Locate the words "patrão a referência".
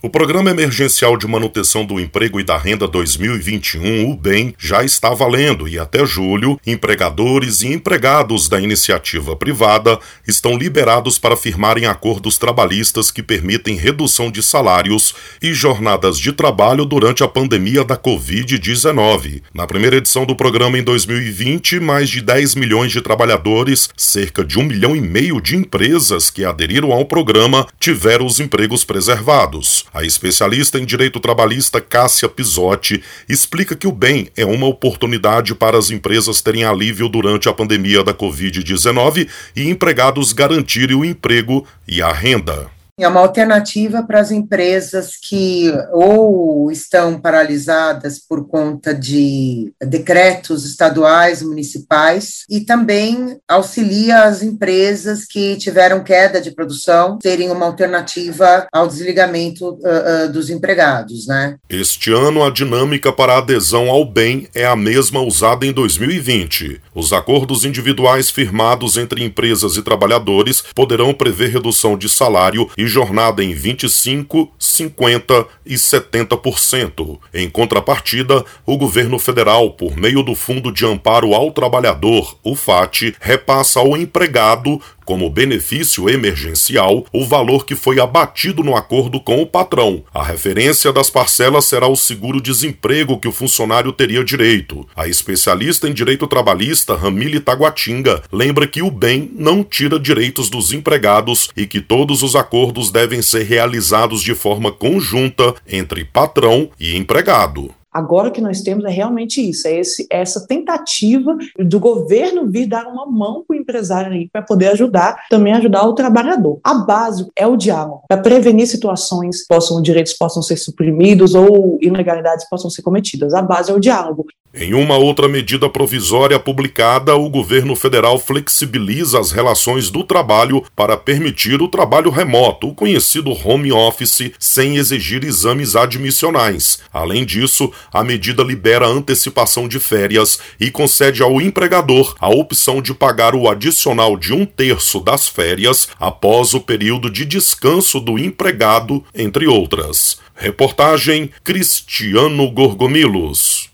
89.46-90.92